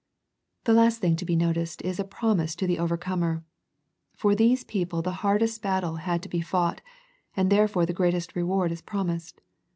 [0.63, 3.43] The last thing to be noticed is a promise to the overcomer.
[4.15, 6.81] For these people the hardest battle had to be fought,
[7.37, 9.41] and therefore the greatest reward is promised.